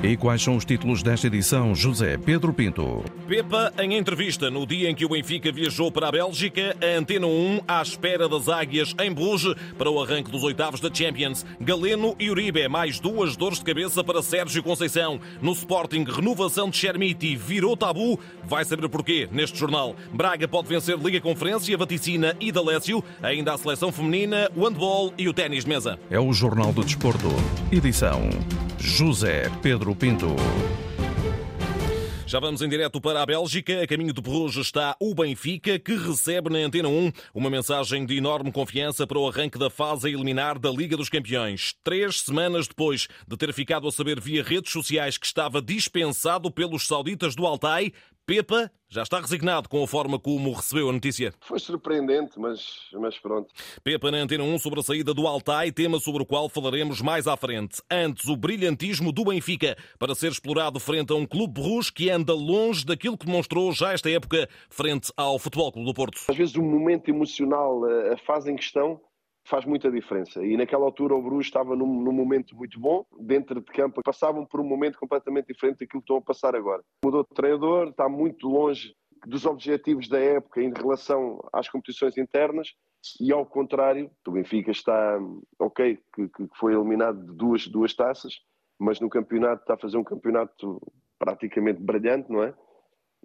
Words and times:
E 0.00 0.16
quais 0.16 0.40
são 0.40 0.54
os 0.54 0.64
títulos 0.64 1.02
desta 1.02 1.26
edição, 1.26 1.74
José 1.74 2.16
Pedro 2.16 2.52
Pinto? 2.52 3.04
Pepa, 3.26 3.72
em 3.80 3.96
entrevista 3.96 4.48
no 4.48 4.64
dia 4.64 4.88
em 4.88 4.94
que 4.94 5.04
o 5.04 5.08
Benfica 5.08 5.50
viajou 5.50 5.90
para 5.90 6.06
a 6.06 6.12
Bélgica, 6.12 6.76
a 6.80 6.98
Antena 6.98 7.26
1 7.26 7.62
à 7.66 7.82
espera 7.82 8.28
das 8.28 8.48
águias 8.48 8.94
em 9.00 9.12
Bruges 9.12 9.56
para 9.76 9.90
o 9.90 10.00
arranque 10.00 10.30
dos 10.30 10.44
oitavos 10.44 10.80
da 10.80 10.88
Champions. 10.94 11.44
Galeno 11.60 12.14
e 12.16 12.30
Uribe, 12.30 12.68
mais 12.68 13.00
duas 13.00 13.36
dores 13.36 13.58
de 13.58 13.64
cabeça 13.64 14.04
para 14.04 14.22
Sérgio 14.22 14.62
Conceição. 14.62 15.20
No 15.42 15.50
Sporting, 15.50 16.04
renovação 16.04 16.70
de 16.70 16.76
Chermiti 16.76 17.34
virou 17.34 17.76
tabu. 17.76 18.20
Vai 18.44 18.64
saber 18.64 18.88
porquê 18.88 19.28
neste 19.32 19.58
jornal. 19.58 19.96
Braga 20.12 20.46
pode 20.46 20.68
vencer 20.68 20.96
Liga 20.96 21.20
Conferência, 21.20 21.76
Vaticina 21.76 22.36
e 22.38 22.52
Dalécio. 22.52 23.02
Ainda 23.20 23.52
a 23.52 23.58
seleção 23.58 23.90
feminina, 23.90 24.48
o 24.54 24.64
handball 24.64 25.12
e 25.18 25.28
o 25.28 25.34
ténis 25.34 25.64
de 25.64 25.70
mesa. 25.70 25.98
É 26.08 26.20
o 26.20 26.32
Jornal 26.32 26.72
do 26.72 26.84
Desporto. 26.84 27.28
Edição 27.72 28.30
José 28.78 29.50
Pedro 29.60 29.87
Pinto. 29.94 30.34
Já 32.28 32.38
vamos 32.38 32.60
em 32.60 32.68
direto 32.68 33.00
para 33.00 33.22
a 33.22 33.24
Bélgica. 33.24 33.82
A 33.82 33.86
caminho 33.86 34.12
de 34.12 34.20
Bruges 34.20 34.66
está 34.66 34.94
o 35.00 35.14
Benfica, 35.14 35.78
que 35.78 35.94
recebe 35.94 36.50
na 36.50 36.58
Antena 36.58 36.86
1 36.86 37.10
uma 37.34 37.48
mensagem 37.48 38.04
de 38.04 38.18
enorme 38.18 38.52
confiança 38.52 39.06
para 39.06 39.18
o 39.18 39.26
arranque 39.26 39.58
da 39.58 39.70
fase 39.70 40.08
a 40.08 40.10
eliminar 40.10 40.58
da 40.58 40.70
Liga 40.70 40.94
dos 40.94 41.08
Campeões. 41.08 41.74
Três 41.82 42.20
semanas 42.20 42.68
depois 42.68 43.08
de 43.26 43.34
ter 43.34 43.50
ficado 43.54 43.88
a 43.88 43.90
saber 43.90 44.20
via 44.20 44.42
redes 44.42 44.70
sociais 44.70 45.16
que 45.16 45.24
estava 45.24 45.62
dispensado 45.62 46.50
pelos 46.50 46.86
sauditas 46.86 47.34
do 47.34 47.46
Altai, 47.46 47.94
Pepa 48.28 48.70
já 48.90 49.02
está 49.02 49.20
resignado 49.20 49.70
com 49.70 49.82
a 49.82 49.86
forma 49.88 50.18
como 50.18 50.52
recebeu 50.52 50.90
a 50.90 50.92
notícia. 50.92 51.32
Foi 51.40 51.58
surpreendente, 51.58 52.38
mas, 52.38 52.90
mas 52.92 53.18
pronto. 53.18 53.50
Pepa 53.82 54.10
na 54.10 54.18
Antena 54.18 54.44
1 54.44 54.58
sobre 54.58 54.80
a 54.80 54.82
saída 54.82 55.14
do 55.14 55.26
Altai, 55.26 55.72
tema 55.72 55.98
sobre 55.98 56.22
o 56.22 56.26
qual 56.26 56.46
falaremos 56.50 57.00
mais 57.00 57.26
à 57.26 57.38
frente. 57.38 57.80
Antes, 57.90 58.28
o 58.28 58.36
brilhantismo 58.36 59.12
do 59.12 59.24
Benfica 59.24 59.78
para 59.98 60.14
ser 60.14 60.30
explorado 60.30 60.78
frente 60.78 61.10
a 61.10 61.16
um 61.16 61.24
clube 61.24 61.58
russo 61.58 61.90
que 61.90 62.10
anda 62.10 62.34
longe 62.34 62.84
daquilo 62.84 63.16
que 63.16 63.24
demonstrou 63.24 63.72
já 63.72 63.94
esta 63.94 64.10
época 64.10 64.46
frente 64.68 65.10
ao 65.16 65.38
Futebol 65.38 65.72
Clube 65.72 65.88
do 65.88 65.94
Porto. 65.94 66.20
Às 66.28 66.36
vezes 66.36 66.54
o 66.54 66.62
momento 66.62 67.08
emocional, 67.08 67.80
a 68.12 68.16
fase 68.18 68.52
em 68.52 68.56
questão, 68.56 69.00
faz 69.48 69.64
muita 69.64 69.90
diferença. 69.90 70.44
E 70.44 70.56
naquela 70.56 70.84
altura 70.84 71.14
o 71.14 71.22
Bruges 71.22 71.46
estava 71.46 71.74
num, 71.74 72.02
num, 72.02 72.12
momento 72.12 72.54
muito 72.54 72.78
bom, 72.78 73.04
dentro 73.18 73.60
de 73.60 73.72
campo, 73.72 74.02
passavam 74.02 74.44
por 74.44 74.60
um 74.60 74.64
momento 74.64 74.98
completamente 74.98 75.46
diferente 75.46 75.80
daquilo 75.80 76.02
que 76.02 76.04
estão 76.04 76.16
a 76.18 76.22
passar 76.22 76.54
agora. 76.54 76.82
Mudou 77.04 77.22
de 77.22 77.34
treinador, 77.34 77.88
está 77.88 78.08
muito 78.08 78.48
longe 78.48 78.94
dos 79.26 79.46
objetivos 79.46 80.08
da 80.08 80.18
época 80.18 80.62
em 80.62 80.72
relação 80.72 81.40
às 81.52 81.68
competições 81.68 82.16
internas 82.16 82.74
e 83.20 83.32
ao 83.32 83.46
contrário, 83.46 84.10
o 84.26 84.30
Benfica 84.30 84.70
está 84.70 85.18
ok, 85.58 85.98
que, 86.14 86.28
que 86.28 86.48
foi 86.54 86.74
eliminado 86.74 87.24
de 87.24 87.32
duas, 87.32 87.66
duas 87.66 87.94
taças, 87.94 88.34
mas 88.78 89.00
no 89.00 89.08
campeonato 89.08 89.62
está 89.62 89.74
a 89.74 89.78
fazer 89.78 89.96
um 89.96 90.04
campeonato 90.04 90.80
praticamente 91.18 91.80
brilhante, 91.80 92.30
não 92.30 92.42
é? 92.42 92.54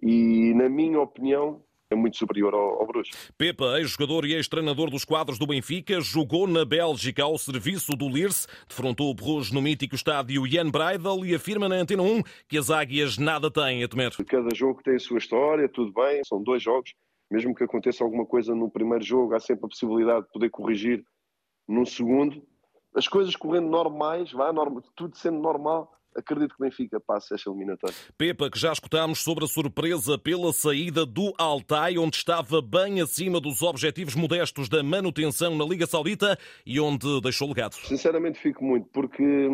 E 0.02 0.54
na 0.56 0.70
minha 0.70 1.00
opinião, 1.00 1.64
é 1.90 1.96
muito 1.96 2.18
superior 2.18 2.54
ao, 2.54 2.82
ao 2.82 2.88
Bruges. 2.88 3.32
Pepa, 3.38 3.80
ex-jogador 3.80 4.26
e 4.26 4.34
ex-treinador 4.34 4.90
dos 4.90 5.06
quadros 5.06 5.38
do 5.38 5.48
Benfica, 5.48 6.02
jogou 6.02 6.48
na 6.48 6.66
Bélgica 6.66 7.24
ao 7.24 7.38
serviço 7.38 7.96
do 7.96 8.10
Lierse, 8.10 8.48
defrontou 8.68 9.10
o 9.10 9.14
Bruges 9.14 9.52
no 9.52 9.62
mítico 9.62 9.96
estádio 9.96 10.48
Jan 10.48 10.70
Breidel 10.70 11.26
e 11.26 11.36
afirma 11.36 11.70
na 11.70 11.76
Antena 11.76 12.04
1 12.04 12.22
que 12.48 12.58
as 12.58 12.70
águias 12.70 13.18
nada 13.18 13.50
têm 13.52 13.84
a 13.84 13.88
temer. 13.88 14.12
Cada 14.28 14.54
jogo 14.56 14.82
tem 14.84 14.96
a 14.96 15.00
sua 15.00 15.18
história, 15.18 15.70
tudo 15.70 15.94
bem, 15.94 16.22
são 16.26 16.42
dois 16.42 16.62
jogos. 16.62 16.94
Mesmo 17.32 17.56
que 17.56 17.64
aconteça 17.64 18.04
alguma 18.04 18.26
coisa 18.26 18.54
no 18.54 18.70
primeiro 18.70 19.04
jogo, 19.04 19.34
há 19.34 19.40
sempre 19.40 19.66
a 19.66 19.70
possibilidade 19.70 20.26
de 20.26 20.32
poder 20.32 20.50
corrigir 20.50 21.04
num 21.68 21.86
segundo. 21.86 22.46
As 22.96 23.08
coisas 23.08 23.36
correndo 23.36 23.70
normais, 23.70 24.32
vá, 24.32 24.54
tudo 24.96 25.18
sendo 25.18 25.40
normal, 25.40 25.92
acredito 26.16 26.56
que 26.56 26.64
o 26.64 26.66
Benfica 26.66 27.00
passe 27.00 27.34
esta 27.34 27.50
eliminatória. 27.50 27.96
Pepa, 28.18 28.50
que 28.50 28.60
já 28.60 28.72
escutámos 28.72 29.24
sobre 29.24 29.46
a 29.46 29.48
surpresa 29.48 30.18
pela 30.18 30.52
saída 30.54 31.06
do 31.06 31.34
Altai, 31.38 31.98
onde 31.98 32.18
estava 32.18 32.62
bem 32.62 33.02
acima 33.02 33.40
dos 33.40 33.62
objetivos 33.62 34.16
modestos 34.16 34.70
da 34.70 34.84
manutenção 34.84 35.56
na 35.56 35.66
Liga 35.66 35.86
Saudita 35.86 36.38
e 36.66 36.80
onde 36.80 37.22
deixou 37.22 37.48
legado. 37.48 37.76
Sinceramente 37.76 38.40
fico 38.40 38.64
muito, 38.64 38.88
porque 38.92 39.50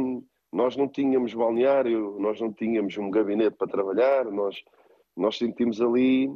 nós 0.51 0.75
não 0.75 0.87
tínhamos 0.87 1.33
balneário, 1.33 2.17
nós 2.19 2.39
não 2.39 2.51
tínhamos 2.51 2.97
um 2.97 3.09
gabinete 3.09 3.55
para 3.55 3.67
trabalhar, 3.67 4.25
nós, 4.25 4.55
nós 5.15 5.37
sentimos 5.37 5.81
ali 5.81 6.29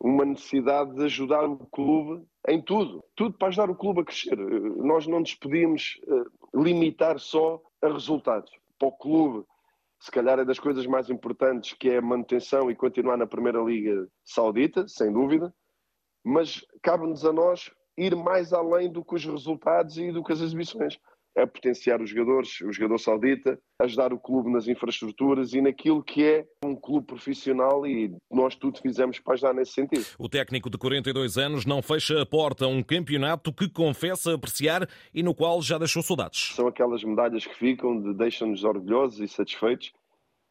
uma 0.00 0.24
necessidade 0.24 0.94
de 0.94 1.04
ajudar 1.04 1.44
o 1.44 1.58
clube 1.66 2.24
em 2.48 2.62
tudo, 2.62 3.04
tudo 3.16 3.36
para 3.36 3.48
ajudar 3.48 3.70
o 3.70 3.74
clube 3.74 4.00
a 4.00 4.04
crescer. 4.04 4.36
Nós 4.36 5.06
não 5.06 5.20
nos 5.20 5.34
podíamos 5.34 6.00
eh, 6.06 6.24
limitar 6.54 7.18
só 7.18 7.60
a 7.82 7.88
resultados. 7.88 8.50
Para 8.78 8.88
o 8.88 8.92
clube 8.92 9.44
se 9.98 10.10
calhar 10.10 10.38
é 10.38 10.44
das 10.44 10.58
coisas 10.58 10.86
mais 10.86 11.10
importantes, 11.10 11.76
que 11.78 11.90
é 11.90 11.98
a 11.98 12.02
manutenção 12.02 12.70
e 12.70 12.76
continuar 12.76 13.16
na 13.16 13.26
Primeira 13.26 13.60
Liga 13.60 14.08
Saudita, 14.24 14.86
sem 14.86 15.12
dúvida, 15.12 15.52
mas 16.24 16.64
cabe-nos 16.82 17.24
a 17.24 17.32
nós 17.32 17.70
ir 17.96 18.14
mais 18.14 18.52
além 18.52 18.90
do 18.90 19.04
que 19.04 19.16
os 19.16 19.24
resultados 19.24 19.98
e 19.98 20.12
do 20.12 20.22
que 20.22 20.32
as 20.32 20.40
exibições. 20.40 20.98
É 21.38 21.46
potenciar 21.46 22.02
os 22.02 22.10
jogadores, 22.10 22.60
o 22.62 22.72
jogador 22.72 22.98
saudita, 22.98 23.56
ajudar 23.80 24.12
o 24.12 24.18
clube 24.18 24.50
nas 24.50 24.66
infraestruturas 24.66 25.52
e 25.52 25.60
naquilo 25.60 26.02
que 26.02 26.24
é 26.24 26.44
um 26.64 26.74
clube 26.74 27.06
profissional 27.06 27.86
e 27.86 28.12
nós 28.28 28.56
tudo 28.56 28.80
fizemos 28.80 29.20
para 29.20 29.34
ajudar 29.34 29.54
nesse 29.54 29.70
sentido. 29.72 30.04
O 30.18 30.28
técnico 30.28 30.68
de 30.68 30.76
42 30.76 31.38
anos 31.38 31.64
não 31.64 31.80
fecha 31.80 32.20
a 32.20 32.26
porta 32.26 32.64
a 32.64 32.68
um 32.68 32.82
campeonato 32.82 33.52
que 33.52 33.68
confessa 33.68 34.34
apreciar 34.34 34.88
e 35.14 35.22
no 35.22 35.32
qual 35.32 35.62
já 35.62 35.78
deixou 35.78 36.02
saudades. 36.02 36.54
São 36.56 36.66
aquelas 36.66 37.04
medalhas 37.04 37.46
que 37.46 37.54
ficam, 37.54 38.02
de, 38.02 38.14
deixam-nos 38.14 38.64
orgulhosos 38.64 39.20
e 39.20 39.28
satisfeitos 39.28 39.92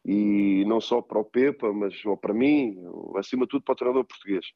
e 0.06 0.64
não 0.66 0.80
só 0.80 1.02
para 1.02 1.18
o 1.18 1.24
Pepa, 1.24 1.70
mas 1.70 2.02
ou 2.06 2.16
para 2.16 2.32
mim, 2.32 2.78
acima 3.16 3.44
de 3.44 3.50
tudo 3.50 3.62
para 3.62 3.74
o 3.74 3.76
treinador 3.76 4.04
português, 4.06 4.46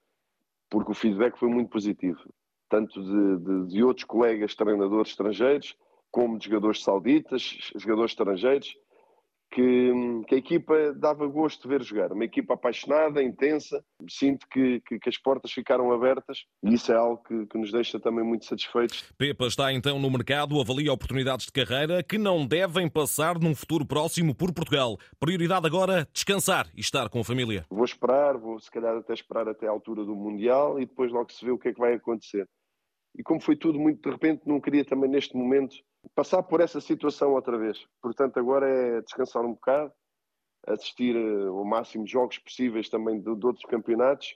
porque 0.71 0.93
o 0.93 0.95
feedback 0.95 1.39
foi 1.39 1.51
muito 1.51 1.69
positivo, 1.69 2.21
tanto 2.71 3.03
de, 3.03 3.45
de, 3.45 3.75
de 3.75 3.85
outros 3.85 4.07
colegas 4.07 4.55
treinadores 4.55 5.11
estrangeiros, 5.11 5.77
como 6.13 6.39
de 6.39 6.45
jogadores 6.45 6.85
sauditas, 6.85 7.59
jogadores 7.75 8.13
estrangeiros, 8.13 8.77
que, 9.53 9.93
que, 10.27 10.35
a 10.35 10.39
equipa 10.39 10.95
dava 10.95 11.27
gosto 11.27 11.63
de 11.63 11.69
ver 11.69 11.83
jogar. 11.83 12.11
Uma 12.11 12.25
equipa 12.25 12.55
apaixonada, 12.55 13.23
intensa. 13.23 13.85
Sinto 14.09 14.47
que, 14.49 14.81
que, 14.81 14.99
que 14.99 15.09
as 15.09 15.19
portas 15.19 15.53
ficaram 15.53 15.93
abertas 15.93 16.45
e 16.63 16.73
isso 16.73 16.91
é 16.91 16.97
algo 16.97 17.23
que, 17.23 17.47
que, 17.47 17.59
nos 17.59 17.71
deixa 17.71 18.01
também 18.01 18.25
muito 18.25 18.47
satisfeitos. 18.47 19.13
Pepa 19.19 19.47
está 19.47 19.73
então 19.73 19.99
no 19.99 20.11
mercado, 20.11 20.59
avalia 20.59 20.93
oportunidades 20.93 21.47
de 21.47 21.53
carreira 21.53 22.03
que 22.03 22.17
não 22.17 22.47
devem 22.47 22.89
passar 22.89 23.39
num 23.39 23.55
futuro 23.55 23.87
próximo 23.87 24.35
por 24.35 24.55
Portugal. 24.55 24.97
Prioridade 25.21 25.67
agora, 25.67 26.09
descansar 26.13 26.67
e 26.75 26.81
estar 26.81 27.11
com 27.11 27.21
a 27.21 27.25
família. 27.25 27.67
Vou 27.69 27.85
esperar, 27.85 28.39
vou 28.39 28.59
se 28.59 28.71
calhar 28.71 28.97
até 28.97 29.13
esperar 29.13 29.49
até 29.49 29.67
a 29.67 29.71
altura 29.71 30.03
do 30.03 30.17
Mundial 30.17 30.81
e 30.81 30.87
depois 30.87 31.13
logo 31.13 31.31
se 31.31 31.45
vê 31.45 31.51
o 31.51 31.59
que 31.59 31.69
é 31.69 31.75
que 31.75 31.81
vai 31.81 31.95
acontecer. 31.95 32.49
E 33.15 33.23
como 33.23 33.41
foi 33.41 33.55
tudo 33.55 33.79
muito 33.79 34.01
de 34.03 34.11
repente, 34.11 34.43
não 34.47 34.59
queria 34.59 34.85
também 34.85 35.11
neste 35.11 35.37
momento 35.37 35.77
passar 36.15 36.43
por 36.43 36.61
essa 36.61 36.81
situação 36.81 37.33
outra 37.33 37.57
vez. 37.59 37.87
Portanto, 38.01 38.39
agora 38.39 38.69
é 38.69 39.01
descansar 39.03 39.45
um 39.45 39.53
bocado, 39.53 39.93
assistir 40.67 41.17
ao 41.17 41.65
máximo 41.65 42.05
de 42.05 42.13
jogos 42.13 42.39
possíveis 42.39 42.89
também 42.89 43.21
de, 43.21 43.35
de 43.35 43.47
outros 43.47 43.65
campeonatos 43.65 44.35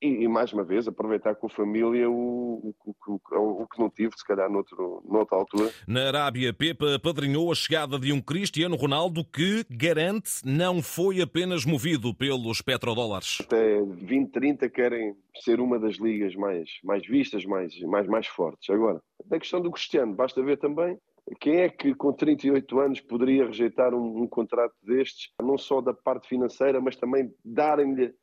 e, 0.00 0.24
e, 0.24 0.28
mais 0.28 0.52
uma 0.52 0.64
vez, 0.64 0.86
aproveitar 0.86 1.34
com 1.34 1.46
a 1.46 1.50
família 1.50 2.08
o, 2.10 2.74
o, 2.86 2.96
o, 3.08 3.62
o 3.62 3.66
que 3.66 3.78
não 3.78 3.88
tive, 3.88 4.12
se 4.16 4.24
calhar, 4.24 4.50
noutro, 4.50 5.02
noutra 5.08 5.38
altura. 5.38 5.70
Na 5.86 6.08
Arábia, 6.08 6.52
Pepa 6.52 6.98
padrinhou 7.02 7.50
a 7.50 7.54
chegada 7.54 7.98
de 7.98 8.12
um 8.12 8.20
Cristiano 8.20 8.76
Ronaldo 8.76 9.24
que, 9.24 9.64
garante, 9.70 10.40
não 10.44 10.82
foi 10.82 11.20
apenas 11.20 11.64
movido 11.64 12.14
pelos 12.14 12.60
petrodólares. 12.60 13.38
Até 13.40 13.78
2030 13.80 14.68
querem 14.68 15.16
ser 15.42 15.60
uma 15.60 15.78
das 15.78 15.96
ligas 15.96 16.34
mais, 16.34 16.70
mais 16.84 17.06
vistas, 17.06 17.44
mais, 17.44 17.78
mais, 17.80 18.06
mais 18.06 18.26
fortes. 18.26 18.68
Agora, 18.70 19.00
a 19.30 19.38
questão 19.38 19.60
do 19.60 19.70
Cristiano, 19.70 20.14
basta 20.14 20.42
ver 20.42 20.58
também 20.58 20.98
quem 21.40 21.56
é 21.56 21.68
que 21.68 21.94
com 21.94 22.12
38 22.12 22.78
anos 22.78 23.00
poderia 23.00 23.46
rejeitar 23.46 23.92
um, 23.94 24.22
um 24.22 24.28
contrato 24.28 24.74
destes, 24.82 25.30
não 25.42 25.58
só 25.58 25.80
da 25.80 25.92
parte 25.92 26.28
financeira, 26.28 26.80
mas 26.80 26.96
também 26.96 27.32
darem-lhe 27.44 28.14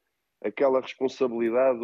aquela 0.43 0.81
responsabilidade 0.81 1.79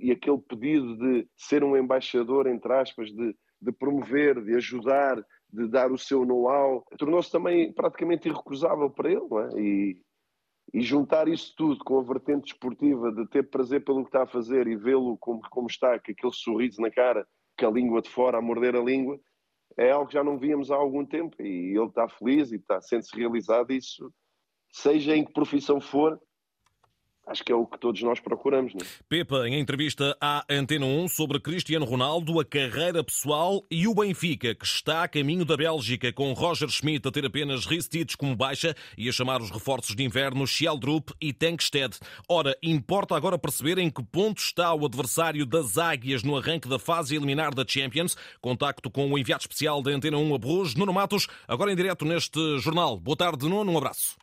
e, 0.00 0.12
aquele 0.12 0.38
pedido 0.38 0.96
de 0.96 1.26
ser 1.36 1.64
um 1.64 1.76
embaixador, 1.76 2.46
entre 2.46 2.72
aspas, 2.72 3.10
de, 3.10 3.34
de 3.60 3.72
promover, 3.72 4.42
de 4.44 4.54
ajudar, 4.54 5.24
de 5.52 5.68
dar 5.68 5.90
o 5.90 5.98
seu 5.98 6.24
know-how, 6.24 6.84
tornou-se 6.98 7.30
também 7.30 7.72
praticamente 7.72 8.28
irrecusável 8.28 8.90
para 8.90 9.10
ele, 9.10 9.26
não 9.28 9.40
é? 9.40 9.48
E, 9.60 10.02
e 10.72 10.80
juntar 10.80 11.28
isso 11.28 11.54
tudo 11.56 11.82
com 11.84 11.98
a 11.98 12.02
vertente 12.02 12.52
esportiva 12.52 13.12
de 13.12 13.26
ter 13.28 13.48
prazer 13.50 13.84
pelo 13.84 14.02
que 14.02 14.08
está 14.08 14.22
a 14.22 14.26
fazer 14.26 14.66
e 14.66 14.76
vê-lo 14.76 15.16
como, 15.18 15.40
como 15.50 15.66
está, 15.66 15.98
com 15.98 16.12
aquele 16.12 16.32
sorriso 16.32 16.80
na 16.80 16.90
cara, 16.90 17.26
com 17.58 17.66
a 17.66 17.70
língua 17.70 18.00
de 18.00 18.08
fora 18.08 18.38
a 18.38 18.42
morder 18.42 18.76
a 18.76 18.80
língua, 18.80 19.18
é 19.76 19.90
algo 19.90 20.06
que 20.06 20.14
já 20.14 20.24
não 20.24 20.38
víamos 20.38 20.70
há 20.70 20.76
algum 20.76 21.04
tempo 21.04 21.40
e 21.40 21.76
ele 21.76 21.86
está 21.86 22.08
feliz 22.08 22.52
e 22.52 22.56
está 22.56 22.80
sendo-se 22.80 23.16
realizado 23.16 23.72
isso, 23.72 24.12
seja 24.70 25.16
em 25.16 25.24
que 25.24 25.32
profissão 25.32 25.80
for, 25.80 26.18
acho 27.32 27.42
que 27.42 27.50
é 27.50 27.54
o 27.54 27.66
que 27.66 27.78
todos 27.78 28.00
nós 28.02 28.20
procuramos. 28.20 28.74
Não 28.74 28.82
é? 28.82 28.84
Pepa, 29.08 29.48
em 29.48 29.58
entrevista 29.58 30.16
à 30.20 30.44
Antena 30.48 30.86
1 30.86 31.08
sobre 31.08 31.40
Cristiano 31.40 31.84
Ronaldo, 31.84 32.38
a 32.38 32.44
carreira 32.44 33.02
pessoal 33.02 33.64
e 33.70 33.88
o 33.88 33.94
Benfica, 33.94 34.54
que 34.54 34.64
está 34.64 35.02
a 35.02 35.08
caminho 35.08 35.44
da 35.44 35.56
Bélgica, 35.56 36.12
com 36.12 36.32
Roger 36.34 36.68
Schmidt 36.68 37.08
a 37.08 37.10
ter 37.10 37.24
apenas 37.24 37.64
Ristich 37.64 38.16
como 38.16 38.36
baixa 38.36 38.76
e 38.96 39.08
a 39.08 39.12
chamar 39.12 39.40
os 39.40 39.50
reforços 39.50 39.96
de 39.96 40.04
inverno 40.04 40.46
Schieldrup 40.46 41.10
e 41.20 41.32
Tankstead. 41.32 41.98
Ora, 42.28 42.56
importa 42.62 43.16
agora 43.16 43.38
perceber 43.38 43.78
em 43.78 43.90
que 43.90 44.04
ponto 44.04 44.38
está 44.38 44.72
o 44.74 44.84
adversário 44.84 45.46
das 45.46 45.78
Águias 45.78 46.22
no 46.22 46.36
arranque 46.36 46.68
da 46.68 46.78
fase 46.78 47.16
eliminar 47.16 47.54
da 47.54 47.64
Champions. 47.66 48.16
Contacto 48.40 48.90
com 48.90 49.10
o 49.10 49.18
enviado 49.18 49.40
especial 49.40 49.82
da 49.82 49.90
Antena 49.90 50.18
1 50.18 50.34
a 50.34 50.38
Bruges, 50.38 50.74
Nuno 50.74 50.92
Matos, 50.92 51.26
agora 51.48 51.72
em 51.72 51.76
direto 51.76 52.04
neste 52.04 52.58
jornal. 52.58 53.00
Boa 53.00 53.16
tarde, 53.16 53.48
Nuno, 53.48 53.72
um 53.72 53.78
abraço. 53.78 54.16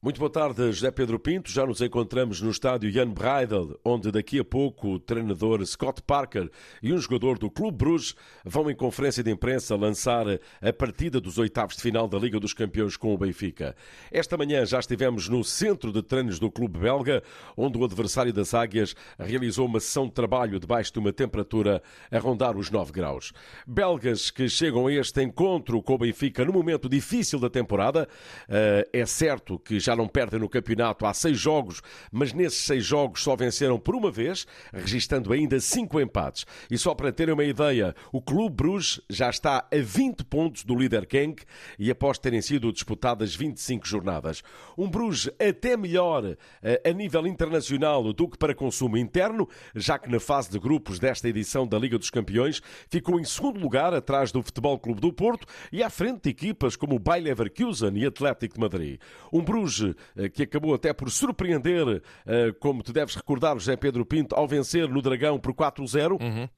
Muito 0.00 0.20
boa 0.20 0.30
tarde, 0.30 0.70
José 0.70 0.92
Pedro 0.92 1.18
Pinto. 1.18 1.50
Já 1.50 1.66
nos 1.66 1.80
encontramos 1.80 2.40
no 2.40 2.52
estádio 2.52 2.88
Jan 2.88 3.10
Breidel, 3.10 3.80
onde 3.84 4.12
daqui 4.12 4.38
a 4.38 4.44
pouco 4.44 4.90
o 4.90 5.00
treinador 5.00 5.66
Scott 5.66 6.00
Parker 6.02 6.48
e 6.80 6.92
um 6.92 6.98
jogador 6.98 7.36
do 7.36 7.50
Clube 7.50 7.78
Bruges 7.78 8.14
vão 8.44 8.70
em 8.70 8.76
conferência 8.76 9.24
de 9.24 9.32
imprensa 9.32 9.74
lançar 9.74 10.24
a 10.62 10.72
partida 10.72 11.20
dos 11.20 11.36
oitavos 11.36 11.74
de 11.74 11.82
final 11.82 12.06
da 12.06 12.16
Liga 12.16 12.38
dos 12.38 12.54
Campeões 12.54 12.96
com 12.96 13.12
o 13.12 13.18
Benfica. 13.18 13.74
Esta 14.08 14.36
manhã 14.36 14.64
já 14.64 14.78
estivemos 14.78 15.28
no 15.28 15.42
centro 15.42 15.92
de 15.92 16.00
treinos 16.00 16.38
do 16.38 16.48
clube 16.48 16.78
belga, 16.78 17.20
onde 17.56 17.76
o 17.76 17.84
adversário 17.84 18.32
das 18.32 18.54
Águias 18.54 18.94
realizou 19.18 19.66
uma 19.66 19.80
sessão 19.80 20.06
de 20.06 20.12
trabalho 20.12 20.60
debaixo 20.60 20.92
de 20.92 21.00
uma 21.00 21.12
temperatura 21.12 21.82
a 22.08 22.18
rondar 22.20 22.56
os 22.56 22.70
9 22.70 22.92
graus. 22.92 23.32
Belgas 23.66 24.30
que 24.30 24.48
chegam 24.48 24.86
a 24.86 24.92
este 24.92 25.24
encontro 25.24 25.82
com 25.82 25.94
o 25.94 25.98
Benfica 25.98 26.44
no 26.44 26.52
momento 26.52 26.88
difícil 26.88 27.40
da 27.40 27.50
temporada. 27.50 28.08
Eh, 28.48 28.88
é 28.92 29.04
certo 29.04 29.58
que 29.58 29.80
já 29.87 29.87
não 29.96 30.08
perdem 30.08 30.40
no 30.40 30.48
campeonato 30.48 31.06
há 31.06 31.14
seis 31.14 31.38
jogos, 31.38 31.82
mas 32.10 32.32
nesses 32.32 32.64
seis 32.64 32.84
jogos 32.84 33.22
só 33.22 33.36
venceram 33.36 33.78
por 33.78 33.94
uma 33.94 34.10
vez, 34.10 34.46
registando 34.72 35.32
ainda 35.32 35.60
cinco 35.60 36.00
empates. 36.00 36.46
E 36.70 36.76
só 36.76 36.94
para 36.94 37.12
terem 37.12 37.34
uma 37.34 37.44
ideia, 37.44 37.94
o 38.12 38.20
Clube 38.20 38.56
Bruges 38.56 39.00
já 39.08 39.30
está 39.30 39.58
a 39.72 39.76
20 39.78 40.24
pontos 40.24 40.64
do 40.64 40.74
líder 40.74 41.06
Genk 41.10 41.44
e 41.78 41.90
após 41.90 42.18
terem 42.18 42.42
sido 42.42 42.72
disputadas 42.72 43.34
25 43.34 43.86
jornadas. 43.86 44.42
Um 44.76 44.88
Bruges 44.88 45.30
até 45.38 45.76
melhor 45.76 46.36
eh, 46.62 46.82
a 46.84 46.92
nível 46.92 47.26
internacional 47.26 48.12
do 48.12 48.28
que 48.28 48.38
para 48.38 48.54
consumo 48.54 48.96
interno, 48.96 49.48
já 49.74 49.98
que 49.98 50.10
na 50.10 50.20
fase 50.20 50.50
de 50.50 50.58
grupos 50.58 50.98
desta 50.98 51.28
edição 51.28 51.66
da 51.66 51.78
Liga 51.78 51.98
dos 51.98 52.10
Campeões 52.10 52.60
ficou 52.88 53.20
em 53.20 53.24
segundo 53.24 53.60
lugar 53.60 53.94
atrás 53.94 54.32
do 54.32 54.42
Futebol 54.42 54.78
Clube 54.78 55.00
do 55.00 55.12
Porto 55.12 55.46
e 55.72 55.82
à 55.82 55.90
frente 55.90 56.22
de 56.22 56.30
equipas 56.30 56.76
como 56.76 56.96
o 56.96 56.98
Bayer 56.98 57.24
Leverkusen 57.24 57.96
e 57.96 58.06
Atlético 58.06 58.54
de 58.54 58.60
Madrid. 58.60 59.00
Um 59.32 59.42
Bruges 59.42 59.77
eh, 59.80 60.28
que 60.28 60.42
acabou 60.42 60.74
até 60.74 60.92
por 60.92 61.10
surpreender, 61.10 62.02
eh, 62.26 62.52
como 62.60 62.82
tu 62.82 62.92
deves 62.92 63.14
recordar, 63.14 63.54
José 63.54 63.76
Pedro 63.76 64.04
Pinto, 64.04 64.34
ao 64.34 64.46
vencer 64.46 64.88
no 64.88 65.02
Dragão 65.02 65.38
por 65.38 65.54
4-0. 65.54 66.20
Uhum 66.20 66.48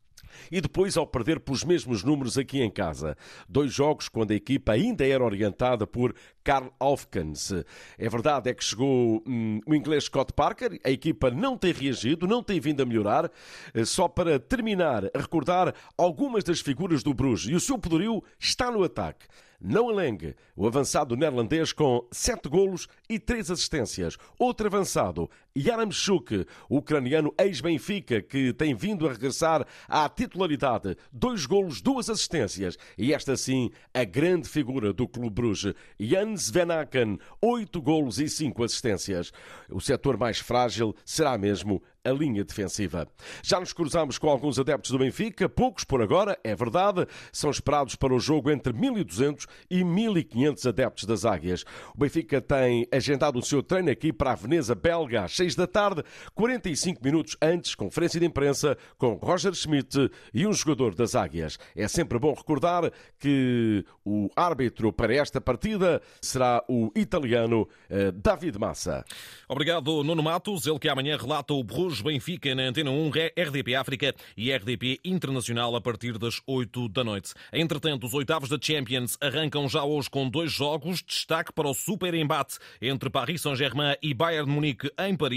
e 0.50 0.60
depois 0.60 0.96
ao 0.96 1.06
perder 1.06 1.40
pelos 1.40 1.64
mesmos 1.64 2.02
números 2.02 2.38
aqui 2.38 2.60
em 2.62 2.70
casa. 2.70 3.16
Dois 3.48 3.72
jogos 3.72 4.08
quando 4.08 4.30
a 4.30 4.34
equipa 4.34 4.72
ainda 4.72 5.06
era 5.06 5.24
orientada 5.24 5.86
por 5.86 6.14
Karl 6.42 6.68
Aufkens. 6.78 7.52
É 7.98 8.08
verdade 8.08 8.50
é 8.50 8.54
que 8.54 8.64
chegou 8.64 9.22
hum, 9.26 9.60
o 9.66 9.74
inglês 9.74 10.04
Scott 10.04 10.32
Parker, 10.32 10.78
a 10.84 10.90
equipa 10.90 11.30
não 11.30 11.56
tem 11.56 11.72
reagido, 11.72 12.26
não 12.26 12.42
tem 12.42 12.60
vindo 12.60 12.82
a 12.82 12.86
melhorar. 12.86 13.30
Eh, 13.74 13.84
só 13.84 14.08
para 14.08 14.38
terminar, 14.38 15.04
a 15.06 15.18
recordar 15.18 15.74
algumas 15.96 16.44
das 16.44 16.60
figuras 16.60 17.02
do 17.02 17.14
Bruges 17.14 17.50
e 17.50 17.54
o 17.54 17.60
seu 17.60 17.78
poderio 17.78 18.22
está 18.38 18.70
no 18.70 18.82
ataque. 18.82 19.26
Não 19.60 19.90
Aleng, 19.90 20.34
o 20.56 20.66
avançado 20.66 21.14
neerlandês 21.14 21.70
com 21.70 22.08
sete 22.10 22.48
golos 22.48 22.88
e 23.08 23.18
três 23.18 23.50
assistências. 23.50 24.16
Outro 24.38 24.66
avançado, 24.66 25.28
Yaramchuk, 25.56 26.46
ucraniano 26.68 27.34
ex-Benfica, 27.38 28.22
que 28.22 28.52
tem 28.52 28.74
vindo 28.74 29.06
a 29.06 29.12
regressar 29.12 29.66
à 29.88 30.08
titularidade. 30.08 30.96
Dois 31.12 31.46
golos, 31.46 31.80
duas 31.80 32.08
assistências. 32.08 32.76
E 32.96 33.12
esta 33.12 33.36
sim, 33.36 33.70
a 33.92 34.04
grande 34.04 34.48
figura 34.48 34.92
do 34.92 35.08
Clube 35.08 35.34
Bruges, 35.34 35.74
Jans 35.98 36.50
Venaken, 36.50 37.18
oito 37.40 37.80
golos 37.82 38.18
e 38.18 38.28
cinco 38.28 38.62
assistências. 38.62 39.32
O 39.68 39.80
setor 39.80 40.16
mais 40.16 40.38
frágil 40.38 40.94
será 41.04 41.36
mesmo 41.36 41.82
a 42.04 42.10
linha 42.10 42.44
defensiva. 42.44 43.06
Já 43.42 43.60
nos 43.60 43.72
cruzamos 43.72 44.18
com 44.18 44.28
alguns 44.28 44.58
adeptos 44.58 44.90
do 44.90 44.98
Benfica, 44.98 45.48
poucos 45.48 45.84
por 45.84 46.00
agora, 46.00 46.38
é 46.42 46.54
verdade, 46.54 47.06
são 47.32 47.50
esperados 47.50 47.94
para 47.94 48.14
o 48.14 48.18
jogo 48.18 48.50
entre 48.50 48.72
1.200 48.72 49.46
e 49.70 49.80
1.500 49.80 50.68
adeptos 50.68 51.04
das 51.04 51.24
Águias. 51.24 51.64
O 51.94 51.98
Benfica 51.98 52.40
tem 52.40 52.86
agendado 52.90 53.38
o 53.38 53.42
seu 53.42 53.62
treino 53.62 53.90
aqui 53.90 54.12
para 54.12 54.32
a 54.32 54.34
Veneza 54.34 54.74
belga 54.74 55.24
às 55.24 55.32
6 55.40 55.54
da 55.54 55.66
tarde, 55.66 56.04
45 56.34 57.02
minutos 57.02 57.34
antes, 57.40 57.74
conferência 57.74 58.20
de 58.20 58.26
imprensa 58.26 58.76
com 58.98 59.14
Roger 59.14 59.54
Schmidt 59.54 60.10
e 60.34 60.46
um 60.46 60.52
jogador 60.52 60.94
das 60.94 61.14
Águias. 61.14 61.58
É 61.74 61.88
sempre 61.88 62.18
bom 62.18 62.34
recordar 62.34 62.92
que 63.18 63.82
o 64.04 64.28
árbitro 64.36 64.92
para 64.92 65.14
esta 65.14 65.40
partida 65.40 66.02
será 66.20 66.62
o 66.68 66.92
italiano 66.94 67.66
eh, 67.88 68.12
David 68.12 68.58
Massa. 68.58 69.02
Obrigado, 69.48 70.04
Nuno 70.04 70.22
Matos, 70.22 70.66
ele 70.66 70.78
que 70.78 70.90
amanhã 70.90 71.16
relata 71.16 71.54
o 71.54 71.64
Bruges 71.64 72.02
Benfica 72.02 72.54
na 72.54 72.64
Antena 72.64 72.90
1, 72.90 73.10
RDP 73.34 73.74
África 73.76 74.14
e 74.36 74.52
RDP 74.52 75.00
Internacional 75.02 75.74
a 75.74 75.80
partir 75.80 76.18
das 76.18 76.42
8 76.46 76.86
da 76.90 77.02
noite. 77.02 77.32
Entretanto, 77.50 78.06
os 78.06 78.12
oitavos 78.12 78.50
da 78.50 78.58
Champions 78.60 79.16
arrancam 79.22 79.66
já 79.70 79.84
hoje 79.84 80.10
com 80.10 80.28
dois 80.28 80.52
jogos. 80.52 81.02
Destaque 81.02 81.50
para 81.50 81.66
o 81.66 81.72
super 81.72 82.12
embate 82.12 82.58
entre 82.82 83.08
Paris 83.08 83.40
Saint-Germain 83.40 83.94
e 84.02 84.12
Bayern 84.12 84.50
Munique 84.50 84.92
em 84.98 85.16
Paris. 85.16 85.29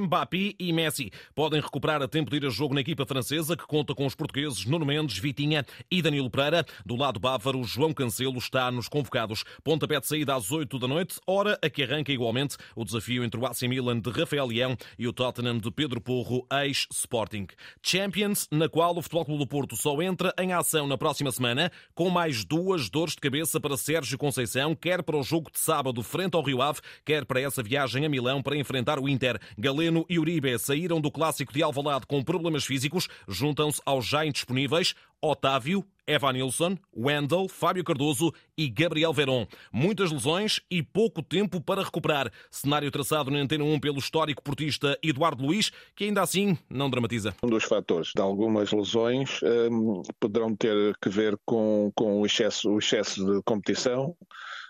Mbappé 0.00 0.54
e 0.58 0.72
Messi 0.72 1.10
podem 1.34 1.60
recuperar 1.60 2.02
a 2.02 2.08
tempo 2.08 2.30
de 2.30 2.36
ir 2.36 2.46
a 2.46 2.50
jogo 2.50 2.74
na 2.74 2.80
equipa 2.80 3.06
francesa, 3.06 3.56
que 3.56 3.66
conta 3.66 3.94
com 3.94 4.06
os 4.06 4.14
portugueses 4.14 4.64
Nuno 4.64 4.86
Mendes, 4.86 5.18
Vitinha 5.18 5.64
e 5.90 6.00
Danilo 6.00 6.30
Pereira. 6.30 6.64
Do 6.84 6.96
lado 6.96 7.20
bávaro, 7.20 7.62
João 7.64 7.92
Cancelo 7.92 8.38
está 8.38 8.70
nos 8.70 8.88
convocados. 8.88 9.44
Pontapé 9.62 10.00
de 10.00 10.06
saída 10.06 10.34
às 10.34 10.50
8 10.50 10.78
da 10.78 10.88
noite, 10.88 11.18
hora 11.26 11.58
a 11.62 11.70
que 11.70 11.82
arranca 11.82 12.12
igualmente 12.12 12.56
o 12.74 12.84
desafio 12.84 13.24
entre 13.24 13.38
o 13.38 13.46
AC 13.46 13.62
Milan 13.62 14.00
de 14.00 14.10
Rafael 14.10 14.46
Leão 14.46 14.76
e 14.98 15.06
o 15.06 15.12
Tottenham 15.12 15.58
de 15.58 15.70
Pedro 15.70 16.00
Porro, 16.00 16.46
ex-Sporting. 16.52 17.46
Champions, 17.82 18.48
na 18.50 18.68
qual 18.68 18.96
o 18.96 19.02
Futebol 19.02 19.24
Clube 19.24 19.44
do 19.44 19.46
Porto 19.46 19.76
só 19.76 20.00
entra 20.02 20.32
em 20.38 20.52
ação 20.52 20.86
na 20.86 20.98
próxima 20.98 21.30
semana, 21.32 21.70
com 21.94 22.10
mais 22.10 22.44
duas 22.44 22.88
dores 22.88 23.14
de 23.14 23.20
cabeça 23.20 23.60
para 23.60 23.76
Sérgio 23.76 24.18
Conceição, 24.18 24.74
quer 24.74 25.02
para 25.02 25.16
o 25.16 25.22
jogo 25.22 25.50
de 25.50 25.58
sábado 25.58 26.02
frente 26.02 26.34
ao 26.34 26.42
Rio 26.42 26.62
Ave, 26.62 26.80
quer 27.04 27.24
para 27.24 27.40
essa 27.40 27.62
viagem 27.62 28.04
a 28.04 28.08
Milão 28.08 28.42
para 28.42 28.56
enfrentar 28.56 28.98
o 28.98 29.08
Inter. 29.08 29.33
Galeno 29.58 30.04
e 30.08 30.18
Uribe 30.18 30.58
saíram 30.58 31.00
do 31.00 31.10
clássico 31.10 31.52
de 31.52 31.62
Alvalade 31.62 32.06
com 32.06 32.22
problemas 32.22 32.64
físicos, 32.64 33.08
juntam-se 33.28 33.80
aos 33.84 34.06
já 34.06 34.24
indisponíveis 34.24 34.94
Otávio, 35.24 35.82
Evanilson, 36.06 36.76
Wendel, 36.94 37.48
Fábio 37.48 37.82
Cardoso 37.82 38.30
e 38.58 38.68
Gabriel 38.68 39.10
Veron. 39.10 39.46
Muitas 39.72 40.12
lesões 40.12 40.60
e 40.70 40.82
pouco 40.82 41.22
tempo 41.22 41.62
para 41.62 41.82
recuperar. 41.82 42.30
Cenário 42.50 42.90
traçado 42.90 43.30
na 43.30 43.38
Antena 43.38 43.64
1 43.64 43.80
pelo 43.80 43.98
histórico 43.98 44.42
portista 44.42 44.98
Eduardo 45.02 45.42
Luiz, 45.42 45.72
que 45.96 46.04
ainda 46.04 46.20
assim 46.20 46.58
não 46.68 46.90
dramatiza. 46.90 47.34
Um 47.42 47.48
dos 47.48 47.64
fatores 47.64 48.12
de 48.14 48.20
algumas 48.20 48.70
lesões 48.70 49.40
um, 49.70 50.02
poderão 50.20 50.54
ter 50.54 50.94
que 51.00 51.08
ver 51.08 51.38
com, 51.46 51.90
com 51.94 52.20
o, 52.20 52.26
excesso, 52.26 52.70
o 52.70 52.78
excesso 52.78 53.24
de 53.24 53.42
competição, 53.44 54.14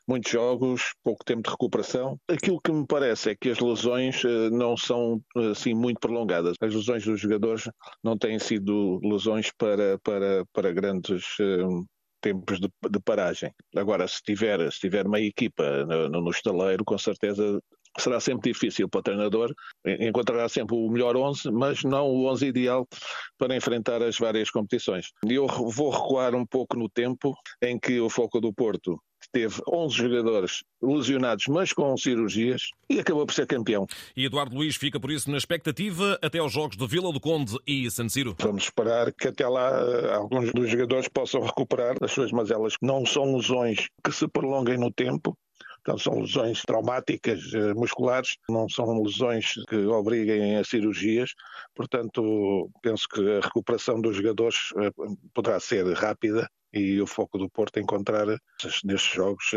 muitos 0.06 0.30
jogos, 0.30 0.94
pouco 1.02 1.24
tempo 1.24 1.42
de 1.42 1.50
recuperação. 1.50 2.18
Aquilo 2.28 2.60
que 2.60 2.72
me 2.72 2.86
parece 2.86 3.30
é 3.30 3.34
que 3.34 3.50
as 3.50 3.58
lesões 3.58 4.24
eh, 4.24 4.50
não 4.50 4.76
são 4.76 5.20
assim 5.50 5.74
muito 5.74 6.00
prolongadas. 6.00 6.56
As 6.60 6.74
lesões 6.74 7.04
dos 7.04 7.20
jogadores 7.20 7.68
não 8.02 8.16
têm 8.16 8.38
sido 8.38 9.00
lesões 9.02 9.50
para, 9.56 9.98
para, 10.02 10.44
para 10.52 10.72
grandes 10.72 11.24
eh, 11.40 11.66
tempos 12.20 12.60
de, 12.60 12.68
de, 12.90 13.00
paragem. 13.00 13.52
Agora, 13.76 14.08
se 14.08 14.22
tiver, 14.22 14.70
se 14.72 14.80
tiver 14.80 15.06
uma 15.06 15.20
equipa 15.20 15.84
no, 15.84 16.22
no 16.22 16.30
estaleiro, 16.30 16.84
com 16.84 16.96
certeza 16.96 17.60
será 17.98 18.18
sempre 18.18 18.52
difícil 18.52 18.88
para 18.88 18.98
o 18.98 19.02
treinador, 19.02 19.54
encontrará 20.00 20.48
sempre 20.48 20.74
o 20.74 20.90
melhor 20.90 21.16
11, 21.16 21.50
mas 21.52 21.84
não 21.84 22.08
o 22.08 22.28
11 22.28 22.46
ideal 22.46 22.86
para 23.38 23.56
enfrentar 23.56 24.02
as 24.02 24.18
várias 24.18 24.50
competições. 24.50 25.12
Eu 25.28 25.46
vou 25.46 25.90
recuar 25.90 26.34
um 26.34 26.44
pouco 26.44 26.76
no 26.76 26.88
tempo 26.88 27.34
em 27.62 27.78
que 27.78 28.00
o 28.00 28.10
Foco 28.10 28.40
do 28.40 28.52
Porto 28.52 29.00
teve 29.34 29.60
11 29.68 29.96
jogadores 29.96 30.62
lesionados, 30.80 31.46
mas 31.48 31.72
com 31.72 31.96
cirurgias, 31.96 32.70
e 32.88 33.00
acabou 33.00 33.26
por 33.26 33.34
ser 33.34 33.46
campeão. 33.48 33.84
E 34.16 34.24
Eduardo 34.24 34.54
Luiz 34.54 34.76
fica 34.76 35.00
por 35.00 35.10
isso 35.10 35.28
na 35.28 35.36
expectativa 35.36 36.16
até 36.22 36.38
aos 36.38 36.52
jogos 36.52 36.76
de 36.76 36.86
Vila 36.86 37.12
do 37.12 37.18
Conde 37.18 37.58
e 37.66 37.90
San 37.90 38.08
Siro. 38.08 38.36
Vamos 38.38 38.64
esperar 38.64 39.12
que 39.12 39.26
até 39.26 39.46
lá 39.48 39.70
eh, 39.70 40.14
alguns 40.14 40.52
dos 40.52 40.70
jogadores 40.70 41.08
possam 41.08 41.42
recuperar 41.42 41.98
das 41.98 42.12
suas 42.12 42.30
mazelas. 42.30 42.74
Não 42.80 43.04
são 43.04 43.36
lesões 43.36 43.88
que 44.04 44.12
se 44.12 44.28
prolonguem 44.28 44.78
no 44.78 44.92
tempo, 44.92 45.36
então, 45.80 45.98
são 45.98 46.20
lesões 46.20 46.62
traumáticas 46.62 47.52
eh, 47.52 47.74
musculares, 47.74 48.36
não 48.48 48.68
são 48.68 49.02
lesões 49.02 49.52
que 49.68 49.76
obriguem 49.84 50.56
a 50.56 50.64
cirurgias, 50.64 51.34
portanto, 51.74 52.70
penso 52.80 53.06
que 53.06 53.20
a 53.20 53.40
recuperação 53.40 54.00
dos 54.00 54.16
jogadores 54.16 54.72
eh, 54.78 54.90
poderá 55.34 55.58
ser 55.58 55.84
rápida 55.92 56.48
e 56.74 57.00
o 57.00 57.06
foco 57.06 57.38
do 57.38 57.48
Porto 57.48 57.76
é 57.78 57.80
encontrar 57.80 58.26
nestes 58.84 59.14
jogos 59.14 59.52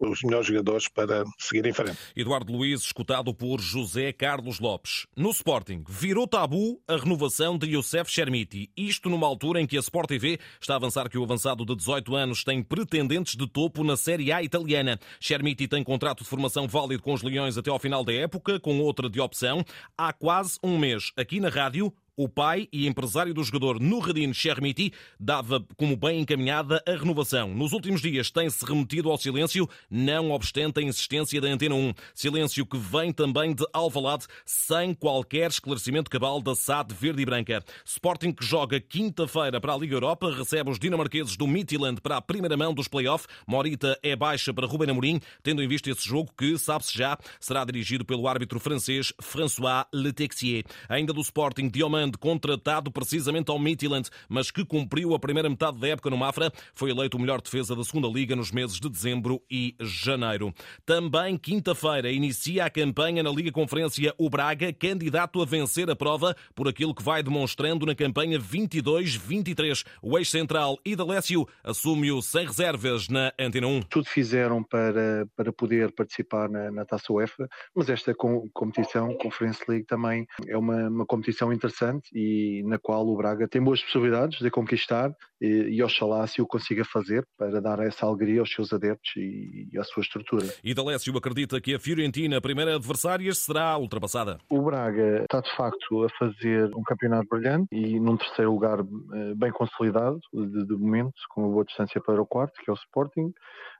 os 0.00 0.22
melhores 0.22 0.46
jogadores 0.46 0.88
para 0.88 1.24
seguir 1.38 1.66
em 1.66 1.72
frente. 1.72 1.98
Eduardo 2.16 2.52
Luiz, 2.52 2.82
escutado 2.82 3.34
por 3.34 3.60
José 3.60 4.12
Carlos 4.12 4.60
Lopes. 4.60 5.06
No 5.16 5.30
Sporting, 5.30 5.84
virou 5.88 6.26
tabu 6.26 6.80
a 6.86 6.96
renovação 6.96 7.58
de 7.58 7.70
Youssef 7.70 8.10
Chermiti. 8.10 8.70
Isto 8.76 9.08
numa 9.08 9.26
altura 9.26 9.60
em 9.60 9.66
que 9.66 9.76
a 9.76 9.80
Sport 9.80 10.08
TV 10.08 10.38
está 10.60 10.74
a 10.74 10.76
avançar 10.76 11.08
que 11.08 11.18
o 11.18 11.24
avançado 11.24 11.64
de 11.64 11.74
18 11.74 12.14
anos 12.14 12.44
tem 12.44 12.62
pretendentes 12.62 13.36
de 13.36 13.46
topo 13.46 13.82
na 13.82 13.96
Série 13.96 14.32
A 14.32 14.42
italiana. 14.42 14.98
Chermiti 15.18 15.66
tem 15.66 15.82
contrato 15.82 16.22
de 16.22 16.28
formação 16.28 16.68
válido 16.68 17.02
com 17.02 17.12
os 17.12 17.22
Leões 17.22 17.58
até 17.58 17.70
ao 17.70 17.78
final 17.78 18.04
da 18.04 18.12
época, 18.12 18.60
com 18.60 18.78
outra 18.80 19.08
de 19.08 19.20
opção. 19.20 19.64
Há 19.96 20.12
quase 20.12 20.58
um 20.62 20.78
mês, 20.78 21.12
aqui 21.16 21.40
na 21.40 21.48
rádio, 21.48 21.92
o 22.22 22.28
pai 22.28 22.68
e 22.70 22.86
empresário 22.86 23.32
do 23.32 23.42
jogador 23.42 23.80
Nurredin 23.80 24.34
Chermiti 24.34 24.92
dava 25.18 25.64
como 25.74 25.96
bem 25.96 26.20
encaminhada 26.20 26.82
a 26.86 26.90
renovação. 26.90 27.54
Nos 27.54 27.72
últimos 27.72 28.02
dias 28.02 28.30
tem-se 28.30 28.62
remetido 28.62 29.10
ao 29.10 29.16
silêncio, 29.16 29.66
não 29.90 30.30
obstante 30.30 30.80
a 30.80 30.82
insistência 30.82 31.40
da 31.40 31.48
Antena 31.48 31.74
1. 31.74 31.94
Silêncio 32.14 32.66
que 32.66 32.76
vem 32.76 33.10
também 33.10 33.54
de 33.54 33.64
Alvalade, 33.72 34.26
sem 34.44 34.92
qualquer 34.92 35.48
esclarecimento 35.48 36.10
cabal 36.10 36.42
da 36.42 36.54
SAD 36.54 36.92
verde 36.92 37.22
e 37.22 37.24
branca. 37.24 37.64
Sporting 37.86 38.32
que 38.32 38.44
joga 38.44 38.78
quinta-feira 38.78 39.58
para 39.58 39.72
a 39.72 39.78
Liga 39.78 39.94
Europa, 39.94 40.30
recebe 40.30 40.68
os 40.68 40.78
dinamarqueses 40.78 41.38
do 41.38 41.46
Midtjylland 41.46 42.02
para 42.02 42.18
a 42.18 42.20
primeira 42.20 42.54
mão 42.54 42.74
dos 42.74 42.86
play-off. 42.86 43.26
Morita 43.46 43.98
é 44.02 44.14
baixa 44.14 44.52
para 44.52 44.66
Ruben 44.66 44.90
Amorim, 44.90 45.22
tendo 45.42 45.62
em 45.62 45.68
vista 45.68 45.90
esse 45.90 46.06
jogo 46.06 46.30
que, 46.36 46.58
sabe-se 46.58 46.98
já, 46.98 47.16
será 47.40 47.64
dirigido 47.64 48.04
pelo 48.04 48.28
árbitro 48.28 48.60
francês 48.60 49.10
François 49.22 49.86
Letexier. 49.90 50.64
Ainda 50.86 51.14
do 51.14 51.22
Sporting, 51.22 51.70
Diomande 51.70 52.09
contratado 52.18 52.90
precisamente 52.90 53.50
ao 53.50 53.58
Midtjylland, 53.58 54.08
mas 54.28 54.50
que 54.50 54.64
cumpriu 54.64 55.14
a 55.14 55.18
primeira 55.18 55.48
metade 55.48 55.78
da 55.78 55.88
época 55.88 56.10
no 56.10 56.16
Mafra, 56.16 56.52
foi 56.74 56.90
eleito 56.90 57.16
o 57.16 57.20
melhor 57.20 57.40
defesa 57.40 57.74
da 57.74 57.84
segunda 57.84 58.08
Liga 58.08 58.36
nos 58.36 58.50
meses 58.50 58.78
de 58.78 58.88
dezembro 58.88 59.42
e 59.50 59.74
janeiro. 59.80 60.52
Também 60.84 61.36
quinta-feira 61.36 62.10
inicia 62.10 62.64
a 62.64 62.70
campanha 62.70 63.22
na 63.22 63.30
Liga 63.30 63.52
Conferência 63.52 64.14
o 64.18 64.28
Braga, 64.28 64.72
candidato 64.72 65.40
a 65.42 65.44
vencer 65.44 65.90
a 65.90 65.96
prova 65.96 66.34
por 66.54 66.68
aquilo 66.68 66.94
que 66.94 67.02
vai 67.02 67.22
demonstrando 67.22 67.86
na 67.86 67.94
campanha 67.94 68.38
22-23. 68.38 69.84
O 70.02 70.18
ex-central 70.18 70.78
Idalécio 70.84 71.46
assume-o 71.62 72.22
sem 72.22 72.46
reservas 72.46 73.08
na 73.08 73.32
Antena 73.38 73.66
1. 73.66 73.82
Tudo 73.82 74.08
fizeram 74.08 74.62
para, 74.62 75.28
para 75.36 75.52
poder 75.52 75.92
participar 75.92 76.48
na, 76.48 76.70
na 76.70 76.84
Taça 76.84 77.12
UEFA, 77.12 77.48
mas 77.74 77.88
esta 77.88 78.14
com, 78.14 78.48
competição, 78.52 79.14
Conference 79.16 79.62
League, 79.68 79.86
também 79.86 80.26
é 80.46 80.56
uma, 80.56 80.88
uma 80.88 81.06
competição 81.06 81.52
interessante 81.52 81.99
e 82.14 82.62
na 82.64 82.78
qual 82.78 83.06
o 83.06 83.16
Braga 83.16 83.48
tem 83.48 83.62
boas 83.62 83.82
possibilidades 83.82 84.38
de 84.38 84.50
conquistar 84.50 85.14
e, 85.40 85.46
e 85.46 85.82
oxalá 85.82 86.26
se 86.26 86.42
o 86.42 86.46
consiga 86.46 86.84
fazer 86.84 87.26
para 87.36 87.60
dar 87.60 87.78
essa 87.80 88.06
alegria 88.06 88.40
aos 88.40 88.52
seus 88.52 88.72
adeptos 88.72 89.12
e, 89.16 89.68
e 89.72 89.78
à 89.78 89.84
sua 89.84 90.02
estrutura. 90.02 90.46
E 90.62 90.74
D'Alessio 90.74 91.16
acredita 91.16 91.60
que 91.60 91.74
a 91.74 91.78
Fiorentina, 91.78 92.38
a 92.38 92.40
primeira 92.40 92.76
adversária, 92.76 93.32
será 93.32 93.76
ultrapassada. 93.78 94.38
O 94.50 94.62
Braga 94.62 95.22
está 95.22 95.40
de 95.40 95.56
facto 95.56 96.04
a 96.04 96.08
fazer 96.18 96.70
um 96.76 96.82
campeonato 96.82 97.28
brilhante 97.28 97.68
e 97.72 97.98
num 97.98 98.16
terceiro 98.16 98.52
lugar 98.52 98.80
eh, 98.80 99.34
bem 99.36 99.52
consolidado 99.52 100.20
de, 100.32 100.66
de 100.66 100.76
momento, 100.76 101.12
com 101.30 101.42
uma 101.42 101.50
boa 101.50 101.64
distância 101.64 102.00
para 102.00 102.20
o 102.20 102.26
quarto, 102.26 102.60
que 102.62 102.70
é 102.70 102.72
o 102.72 102.76
Sporting. 102.76 103.32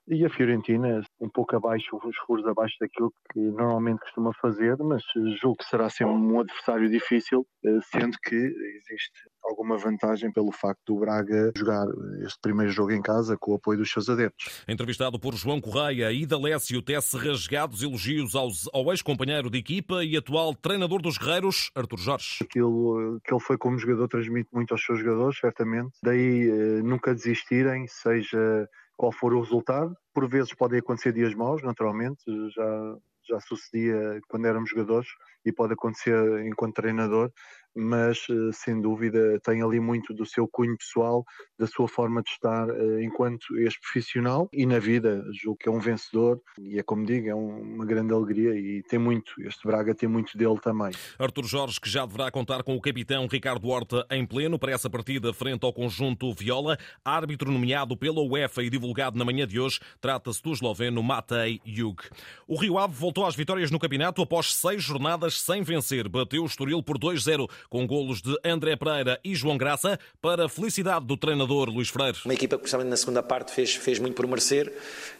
E 0.08 0.24
a 0.24 0.30
Fiorentina, 0.30 1.02
um 1.20 1.28
pouco 1.28 1.54
abaixo, 1.54 1.96
os 2.04 2.16
furos 2.26 2.46
abaixo 2.46 2.74
daquilo 2.80 3.12
que 3.32 3.38
normalmente 3.38 4.00
costuma 4.00 4.32
fazer, 4.34 4.76
mas 4.78 5.02
julgo 5.40 5.58
que 5.58 5.64
será 5.64 5.88
sempre 5.88 6.14
um 6.14 6.40
adversário 6.40 6.90
difícil, 6.90 7.46
eh, 7.64 7.78
sendo 7.84 8.16
que 8.22 8.34
existe 8.34 9.30
alguma 9.44 9.76
vantagem 9.76 10.32
pelo 10.32 10.52
facto 10.52 10.80
do 10.86 10.98
Braga 10.98 11.52
jogar 11.56 11.86
este 12.24 12.38
primeiro 12.40 12.72
jogo 12.72 12.92
em 12.92 13.02
casa 13.02 13.36
com 13.38 13.52
o 13.52 13.54
apoio 13.54 13.78
dos 13.78 13.90
seus 13.90 14.08
adeptos. 14.08 14.64
Entrevistado 14.66 15.18
por 15.18 15.34
João 15.34 15.60
Correia 15.60 16.12
e 16.12 16.26
D'Alessio, 16.26 16.82
tece 16.82 17.16
rasgados 17.16 17.82
elogios 17.82 18.34
aos, 18.34 18.68
ao 18.72 18.90
ex-companheiro 18.90 19.50
de 19.50 19.58
equipa 19.58 20.04
e 20.04 20.16
atual 20.16 20.54
treinador 20.54 21.00
dos 21.00 21.18
Guerreiros, 21.18 21.70
Artur 21.74 21.98
Jorge. 21.98 22.38
Aquilo 22.42 23.20
que 23.24 23.32
ele 23.32 23.40
foi 23.40 23.56
como 23.56 23.78
jogador 23.78 24.08
transmite 24.08 24.48
muito 24.52 24.72
aos 24.72 24.84
seus 24.84 24.98
jogadores, 24.98 25.38
certamente. 25.38 25.92
Daí 26.02 26.48
eh, 26.48 26.82
nunca 26.82 27.14
desistirem, 27.14 27.86
seja 27.86 28.68
qual 29.00 29.12
for 29.12 29.32
o 29.32 29.40
resultado. 29.40 29.96
Por 30.12 30.28
vezes 30.28 30.52
podem 30.52 30.78
acontecer 30.78 31.14
dias 31.14 31.34
maus, 31.34 31.62
naturalmente, 31.62 32.22
já, 32.54 32.96
já 33.30 33.40
sucedia 33.40 34.20
quando 34.28 34.44
éramos 34.44 34.68
jogadores 34.68 35.08
e 35.44 35.52
pode 35.52 35.74
acontecer 35.74 36.44
enquanto 36.46 36.74
treinador, 36.74 37.30
mas 37.74 38.26
eh, 38.28 38.52
sem 38.52 38.80
dúvida 38.80 39.38
tem 39.40 39.62
ali 39.62 39.78
muito 39.78 40.12
do 40.12 40.26
seu 40.26 40.48
cunho 40.48 40.76
pessoal, 40.76 41.24
da 41.58 41.66
sua 41.66 41.88
forma 41.88 42.22
de 42.22 42.30
estar 42.30 42.68
eh, 42.68 43.02
enquanto 43.02 43.56
ex-profissional 43.58 44.48
e 44.52 44.66
na 44.66 44.78
vida, 44.78 45.24
julgo 45.32 45.58
que 45.58 45.68
é 45.68 45.72
um 45.72 45.78
vencedor 45.78 46.40
e 46.58 46.78
é 46.78 46.82
como 46.82 47.04
digo, 47.04 47.28
é 47.28 47.34
uma 47.34 47.84
grande 47.84 48.12
alegria 48.12 48.54
e 48.54 48.82
tem 48.82 48.98
muito, 48.98 49.32
este 49.40 49.66
Braga 49.66 49.94
tem 49.94 50.08
muito 50.08 50.36
dele 50.36 50.58
também. 50.60 50.90
Artur 51.18 51.44
Jorge, 51.44 51.80
que 51.80 51.88
já 51.88 52.04
deverá 52.04 52.30
contar 52.30 52.62
com 52.62 52.74
o 52.74 52.80
capitão 52.80 53.26
Ricardo 53.26 53.68
Horta 53.68 54.06
em 54.10 54.26
pleno 54.26 54.58
para 54.58 54.72
essa 54.72 54.90
partida 54.90 55.32
frente 55.32 55.64
ao 55.64 55.72
conjunto 55.72 56.32
Viola, 56.34 56.76
árbitro 57.04 57.50
nomeado 57.50 57.96
pela 57.96 58.20
UEFA 58.20 58.62
e 58.62 58.70
divulgado 58.70 59.18
na 59.18 59.24
manhã 59.24 59.46
de 59.46 59.60
hoje, 59.60 59.78
trata-se 60.00 60.42
do 60.42 60.52
esloveno 60.52 61.02
Matej 61.02 61.60
Jug. 61.64 62.02
O 62.48 62.58
Rio 62.58 62.78
Ave 62.78 62.94
voltou 62.94 63.24
às 63.24 63.36
vitórias 63.36 63.70
no 63.70 63.78
campeonato 63.78 64.22
após 64.22 64.54
seis 64.54 64.82
jornadas 64.82 65.29
sem 65.38 65.62
vencer, 65.62 66.08
bateu 66.08 66.42
o 66.42 66.46
Estoril 66.46 66.82
por 66.82 66.98
2-0 66.98 67.48
com 67.68 67.86
golos 67.86 68.20
de 68.22 68.36
André 68.44 68.76
Pereira 68.76 69.20
e 69.22 69.34
João 69.34 69.56
Graça, 69.56 69.98
para 70.20 70.46
a 70.46 70.48
felicidade 70.48 71.06
do 71.06 71.16
treinador 71.16 71.68
Luís 71.68 71.88
Freire. 71.88 72.18
Uma 72.24 72.34
equipa 72.34 72.56
que, 72.56 72.62
principalmente 72.62 72.90
na 72.90 72.96
segunda 72.96 73.22
parte, 73.22 73.52
fez, 73.52 73.74
fez 73.74 73.98
muito 73.98 74.14
por 74.14 74.26
merecer 74.26 74.72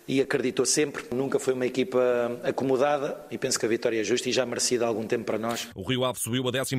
e 0.09 0.21
acreditou 0.21 0.67
sempre. 0.67 1.05
Nunca 1.15 1.39
foi 1.39 1.55
uma 1.55 1.67
equipa 1.67 2.01
acomodada 2.43 3.25
e 3.31 3.39
penso 3.39 3.59
que 3.59 3.67
a 3.67 3.69
vitória 3.69 4.01
é 4.01 4.05
justa 4.05 4.29
e 4.29 4.33
já 4.33 4.45
merecida 4.45 4.85
há 4.85 4.89
algum 4.89 5.07
tempo 5.07 5.25
para 5.25 5.39
nós. 5.39 5.69
O 5.75 5.83
Rio 5.83 6.05
Ave 6.05 6.19
subiu 6.19 6.43
a 6.49 6.51
11 6.51 6.75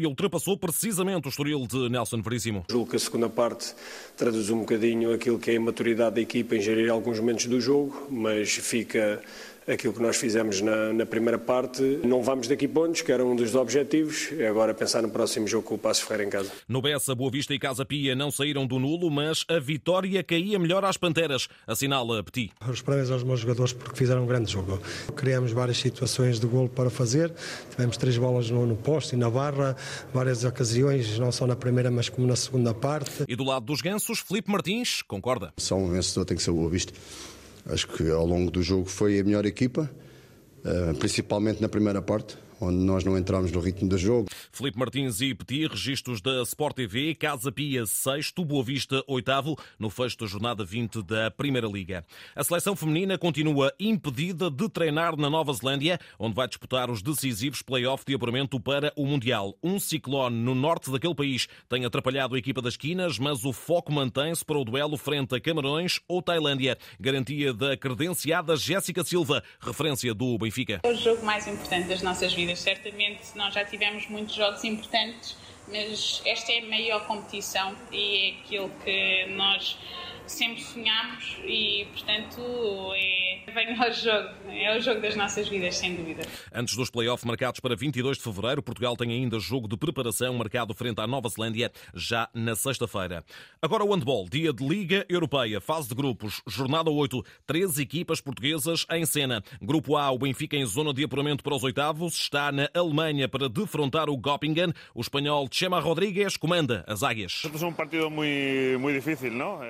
e 0.00 0.06
ultrapassou 0.06 0.58
precisamente 0.58 1.26
o 1.26 1.30
Estoril 1.30 1.66
de 1.66 1.88
Nelson 1.88 2.20
Veríssimo. 2.20 2.64
Julgo 2.68 2.90
que 2.90 2.96
a 2.96 2.98
segunda 2.98 3.28
parte 3.28 3.74
traduz 4.16 4.50
um 4.50 4.60
bocadinho 4.60 5.12
aquilo 5.12 5.38
que 5.38 5.50
é 5.50 5.56
a 5.56 5.60
maturidade 5.60 6.16
da 6.16 6.20
equipa 6.20 6.56
em 6.56 6.60
gerir 6.60 6.90
alguns 6.90 7.20
momentos 7.20 7.46
do 7.46 7.60
jogo, 7.60 8.08
mas 8.10 8.50
fica 8.50 9.22
aquilo 9.66 9.92
que 9.92 10.00
nós 10.00 10.16
fizemos 10.16 10.60
na, 10.60 10.92
na, 10.92 11.06
primeira 11.06 11.38
parte. 11.38 11.82
Não 12.04 12.22
vamos 12.22 12.48
daqui 12.48 12.66
pontos, 12.66 13.02
que 13.02 13.12
era 13.12 13.24
um 13.24 13.34
dos 13.34 13.54
objetivos. 13.54 14.30
É 14.38 14.48
agora 14.48 14.74
pensar 14.74 15.02
no 15.02 15.10
próximo 15.10 15.46
jogo 15.46 15.66
com 15.66 15.74
o 15.74 15.78
Passo 15.78 16.04
Ferreira 16.04 16.24
em 16.24 16.30
casa. 16.30 16.50
No 16.68 16.82
Bessa, 16.82 17.14
Boa 17.14 17.30
Vista 17.30 17.54
e 17.54 17.58
Casa 17.58 17.84
Pia 17.84 18.14
não 18.14 18.30
saíram 18.30 18.66
do 18.66 18.78
nulo, 18.78 19.10
mas 19.10 19.44
a 19.48 19.58
vitória 19.58 20.22
caía 20.22 20.58
melhor 20.58 20.84
às 20.84 20.96
Panteras, 20.96 21.48
assinala 21.66 22.22
Petit. 22.22 22.50
Os 22.68 22.82
parabéns 22.82 23.10
aos 23.10 23.22
meus 23.22 23.40
jogadores 23.40 23.72
porque 23.72 23.96
fizeram 23.96 24.24
um 24.24 24.26
grande 24.26 24.50
jogo. 24.50 24.80
Criamos 25.14 25.52
várias 25.52 25.78
situações 25.78 26.40
de 26.40 26.46
golo 26.46 26.68
para 26.68 26.90
fazer, 26.90 27.32
tivemos 27.70 27.96
três 27.96 28.16
bolas 28.16 28.50
no, 28.50 28.66
no 28.66 28.76
posto 28.76 29.14
e 29.14 29.16
na 29.16 29.30
barra, 29.30 29.76
várias 30.12 30.44
ocasiões, 30.44 31.18
não 31.18 31.32
só 31.32 31.46
na 31.46 31.56
primeira, 31.56 31.90
mas 31.90 32.08
como 32.08 32.26
na 32.26 32.36
segunda 32.36 32.74
parte. 32.74 33.24
E 33.28 33.36
do 33.36 33.44
lado 33.44 33.66
dos 33.66 33.80
gansos, 33.80 34.20
Felipe 34.20 34.50
Martins 34.50 35.02
concorda. 35.02 35.52
Só 35.56 35.76
um 35.76 35.90
vencedor 35.90 36.24
tem 36.24 36.36
que 36.36 36.42
ser 36.42 36.50
o 36.50 36.54
Boa 36.54 36.70
Vista. 36.70 36.92
Acho 37.66 37.88
que 37.88 38.10
ao 38.10 38.26
longo 38.26 38.50
do 38.50 38.62
jogo 38.62 38.86
foi 38.86 39.18
a 39.20 39.24
melhor 39.24 39.46
equipa, 39.46 39.90
eh, 40.64 40.92
principalmente 40.98 41.60
na 41.60 41.68
primeira 41.68 42.02
parte 42.02 42.36
onde 42.62 42.78
nós 42.78 43.02
não 43.02 43.18
entramos 43.18 43.50
no 43.50 43.60
ritmo 43.60 43.88
do 43.88 43.98
jogo. 43.98 44.28
Felipe 44.52 44.78
Martins 44.78 45.20
e 45.20 45.34
Petit, 45.34 45.66
registros 45.66 46.20
da 46.20 46.42
Sport 46.42 46.76
TV, 46.76 47.14
Casa 47.14 47.50
Pia, 47.50 47.84
sexto, 47.86 48.44
Boa 48.44 48.62
Vista, 48.62 49.02
oitavo, 49.08 49.58
no 49.78 49.90
fecho 49.90 50.18
da 50.18 50.26
jornada 50.26 50.64
20 50.64 51.02
da 51.02 51.30
Primeira 51.30 51.66
Liga. 51.66 52.04
A 52.36 52.44
seleção 52.44 52.76
feminina 52.76 53.18
continua 53.18 53.72
impedida 53.80 54.48
de 54.48 54.68
treinar 54.68 55.16
na 55.16 55.28
Nova 55.28 55.52
Zelândia, 55.52 55.98
onde 56.18 56.36
vai 56.36 56.46
disputar 56.46 56.88
os 56.88 57.02
decisivos 57.02 57.62
play-off 57.62 58.04
de 58.06 58.14
apuramento 58.14 58.60
para 58.60 58.92
o 58.96 59.04
Mundial. 59.04 59.56
Um 59.62 59.80
ciclone 59.80 60.36
no 60.36 60.54
norte 60.54 60.90
daquele 60.90 61.14
país 61.14 61.48
tem 61.68 61.84
atrapalhado 61.84 62.36
a 62.36 62.38
equipa 62.38 62.62
das 62.62 62.76
quinas, 62.76 63.18
mas 63.18 63.44
o 63.44 63.52
foco 63.52 63.90
mantém-se 63.90 64.44
para 64.44 64.58
o 64.58 64.64
duelo 64.64 64.96
frente 64.96 65.34
a 65.34 65.40
Camarões 65.40 65.98
ou 66.06 66.22
Tailândia. 66.22 66.78
Garantia 67.00 67.52
da 67.52 67.76
credenciada 67.76 68.56
Jéssica 68.56 69.02
Silva, 69.02 69.42
referência 69.60 70.14
do 70.14 70.38
Benfica. 70.38 70.80
É 70.84 70.92
o 70.92 70.94
jogo 70.94 71.24
mais 71.24 71.48
importante 71.48 71.88
das 71.88 72.02
nossas 72.02 72.32
vidas 72.32 72.51
Certamente 72.54 73.36
nós 73.36 73.54
já 73.54 73.64
tivemos 73.64 74.06
muitos 74.08 74.34
jogos 74.34 74.64
importantes, 74.64 75.36
mas 75.68 76.22
esta 76.24 76.52
é 76.52 76.58
a 76.58 76.66
maior 76.66 77.06
competição 77.06 77.76
e 77.90 78.16
é 78.16 78.40
aquilo 78.40 78.70
que 78.84 79.26
nós 79.30 79.78
sempre 80.26 80.62
sonhamos 80.62 81.38
e, 81.44 81.86
portanto, 81.92 82.40
é 82.94 83.32
venho 83.52 83.82
ao 83.82 83.92
jogo. 83.92 84.28
É 84.48 84.76
o 84.76 84.80
jogo 84.80 85.00
das 85.00 85.14
nossas 85.14 85.48
vidas, 85.48 85.76
sem 85.76 85.94
dúvida. 85.94 86.22
Antes 86.52 86.76
dos 86.76 86.90
play-offs 86.90 87.24
marcados 87.24 87.60
para 87.60 87.76
22 87.76 88.16
de 88.16 88.22
fevereiro, 88.22 88.62
Portugal 88.62 88.96
tem 88.96 89.10
ainda 89.10 89.38
jogo 89.38 89.68
de 89.68 89.76
preparação 89.76 90.34
marcado 90.34 90.74
frente 90.74 91.00
à 91.00 91.06
Nova 91.06 91.28
Zelândia 91.28 91.70
já 91.94 92.28
na 92.34 92.54
sexta-feira. 92.54 93.24
Agora 93.60 93.84
o 93.84 93.92
handball, 93.92 94.28
dia 94.28 94.52
de 94.52 94.66
Liga 94.66 95.04
Europeia, 95.08 95.60
fase 95.60 95.88
de 95.88 95.94
grupos, 95.94 96.42
jornada 96.46 96.90
8, 96.90 97.24
13 97.46 97.82
equipas 97.82 98.20
portuguesas 98.20 98.86
em 98.90 99.04
cena. 99.04 99.42
Grupo 99.60 99.96
A, 99.96 100.10
o 100.10 100.18
Benfica 100.18 100.56
em 100.56 100.64
zona 100.64 100.92
de 100.92 101.04
apuramento 101.04 101.44
para 101.44 101.54
os 101.54 101.62
oitavos, 101.62 102.14
está 102.14 102.50
na 102.50 102.68
Alemanha 102.74 103.28
para 103.28 103.48
defrontar 103.48 104.08
o 104.08 104.16
Göppingen. 104.16 104.72
O 104.94 105.00
espanhol 105.00 105.48
Chema 105.50 105.80
Rodrigues 105.80 106.36
comanda 106.36 106.84
as 106.86 107.02
águias. 107.02 107.42
É 107.44 107.66
um 107.66 107.72
partido 107.72 108.10
muito, 108.10 108.80
muito 108.80 108.96
difícil, 108.96 109.30
não? 109.32 109.60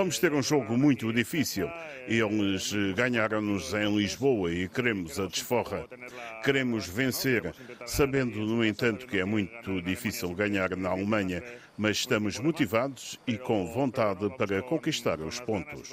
Vamos 0.00 0.18
ter 0.18 0.32
um 0.32 0.42
jogo 0.42 0.78
muito 0.78 1.12
difícil. 1.12 1.70
Eles 2.08 2.72
ganharam-nos 2.96 3.74
em 3.74 3.94
Lisboa 3.94 4.50
e 4.50 4.66
queremos 4.66 5.20
a 5.20 5.26
desforra. 5.26 5.86
Queremos 6.42 6.88
vencer, 6.88 7.54
sabendo, 7.84 8.40
no 8.40 8.64
entanto, 8.64 9.06
que 9.06 9.18
é 9.18 9.26
muito 9.26 9.82
difícil 9.82 10.34
ganhar 10.34 10.74
na 10.74 10.88
Alemanha, 10.88 11.42
mas 11.80 11.96
estamos 11.96 12.38
motivados 12.38 13.18
e 13.26 13.38
com 13.38 13.64
vontade 13.72 14.28
para 14.36 14.62
conquistar 14.62 15.18
os 15.18 15.40
pontos. 15.40 15.88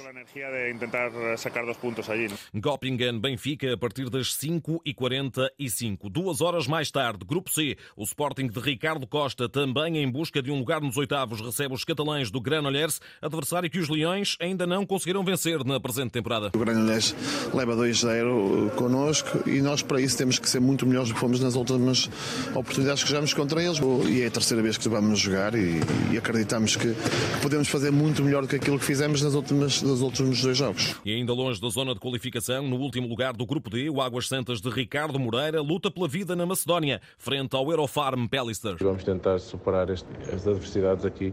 Göppingen 2.54 3.18
Benfica 3.18 3.72
a 3.72 3.76
partir 3.78 4.10
das 4.10 4.36
5h45. 4.36 6.10
Duas 6.10 6.42
horas 6.42 6.66
mais 6.66 6.90
tarde, 6.90 7.24
Grupo 7.24 7.50
C, 7.50 7.78
o 7.96 8.04
Sporting 8.04 8.48
de 8.48 8.60
Ricardo 8.60 9.06
Costa, 9.06 9.48
também 9.48 9.96
em 9.96 10.10
busca 10.10 10.42
de 10.42 10.50
um 10.50 10.58
lugar 10.58 10.82
nos 10.82 10.98
oitavos, 10.98 11.40
recebe 11.40 11.72
os 11.72 11.84
catalães 11.84 12.30
do 12.30 12.38
Granollers, 12.38 13.00
adversário 13.22 13.70
que 13.70 13.78
os 13.78 13.88
Leões 13.88 14.36
ainda 14.40 14.66
não 14.66 14.84
conseguiram 14.84 15.24
vencer 15.24 15.64
na 15.64 15.80
presente 15.80 16.10
temporada. 16.10 16.50
O 16.54 16.58
Granollers 16.58 17.16
leva 17.54 17.74
2-0 17.74 18.74
connosco 18.74 19.48
e 19.48 19.62
nós 19.62 19.80
para 19.80 20.02
isso 20.02 20.18
temos 20.18 20.38
que 20.38 20.50
ser 20.50 20.60
muito 20.60 20.84
melhores 20.84 21.08
do 21.08 21.14
que 21.14 21.20
fomos 21.20 21.40
nas 21.40 21.54
últimas 21.54 22.10
oportunidades 22.54 23.02
que 23.02 23.08
jogamos 23.08 23.32
contra 23.32 23.62
eles 23.62 23.78
e 24.06 24.20
é 24.20 24.26
a 24.26 24.30
terceira 24.30 24.62
vez 24.62 24.76
que 24.76 24.86
vamos 24.86 25.18
jogar 25.18 25.54
e 25.54 25.77
e, 26.12 26.18
acreditamos 26.18 26.76
que, 26.76 26.94
podemos 27.42 27.68
fazer 27.68 27.90
muito 27.90 28.22
melhor 28.22 28.42
do 28.42 28.48
que 28.48 28.56
aquilo 28.56 28.78
que 28.78 28.84
fizemos 28.84 29.22
nas 29.22 29.34
últimas, 29.34 29.82
nos 29.82 30.00
últimos 30.00 30.42
dois 30.42 30.56
jogos. 30.56 30.96
E 31.04 31.14
ainda 31.14 31.32
longe 31.32 31.60
da 31.60 31.68
zona 31.68 31.94
de 31.94 32.00
qualificação, 32.00 32.66
no 32.66 32.76
último 32.76 33.08
lugar 33.08 33.32
do 33.32 33.46
Grupo 33.46 33.70
D, 33.70 33.88
o 33.90 34.00
Águas 34.00 34.28
Santas 34.28 34.60
de 34.60 34.68
Ricardo 34.70 35.18
Moreira 35.18 35.60
luta 35.60 35.90
pela 35.90 36.08
vida 36.08 36.34
na 36.34 36.46
Macedónia, 36.46 37.00
frente 37.18 37.54
ao 37.54 37.70
Eurofarm 37.70 38.26
Pellister. 38.26 38.76
Vamos 38.80 39.04
tentar 39.04 39.38
superar 39.38 39.90
este, 39.90 40.06
as 40.32 40.46
adversidades 40.46 41.04
aqui 41.04 41.32